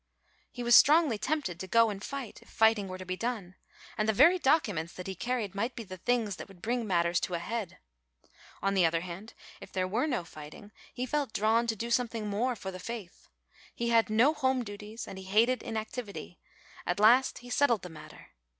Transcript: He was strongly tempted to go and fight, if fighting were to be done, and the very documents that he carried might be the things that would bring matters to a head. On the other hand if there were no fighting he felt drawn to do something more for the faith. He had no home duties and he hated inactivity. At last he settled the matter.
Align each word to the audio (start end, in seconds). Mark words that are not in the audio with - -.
He 0.51 0.63
was 0.63 0.75
strongly 0.75 1.19
tempted 1.19 1.59
to 1.59 1.67
go 1.67 1.91
and 1.91 2.03
fight, 2.03 2.41
if 2.41 2.49
fighting 2.49 2.87
were 2.87 2.97
to 2.97 3.05
be 3.05 3.15
done, 3.15 3.53
and 3.95 4.09
the 4.09 4.13
very 4.13 4.39
documents 4.39 4.93
that 4.93 5.05
he 5.05 5.13
carried 5.13 5.53
might 5.53 5.75
be 5.75 5.83
the 5.83 5.97
things 5.97 6.37
that 6.37 6.47
would 6.47 6.59
bring 6.59 6.87
matters 6.87 7.19
to 7.19 7.35
a 7.35 7.37
head. 7.37 7.77
On 8.63 8.73
the 8.73 8.83
other 8.83 9.01
hand 9.01 9.35
if 9.59 9.71
there 9.71 9.87
were 9.87 10.07
no 10.07 10.23
fighting 10.23 10.71
he 10.91 11.05
felt 11.05 11.33
drawn 11.33 11.67
to 11.67 11.75
do 11.75 11.91
something 11.91 12.27
more 12.27 12.55
for 12.55 12.71
the 12.71 12.79
faith. 12.79 13.27
He 13.75 13.89
had 13.89 14.09
no 14.09 14.33
home 14.33 14.63
duties 14.63 15.07
and 15.07 15.19
he 15.19 15.25
hated 15.25 15.61
inactivity. 15.61 16.39
At 16.83 16.99
last 16.99 17.37
he 17.45 17.51
settled 17.51 17.83
the 17.83 17.89
matter. 17.89 18.29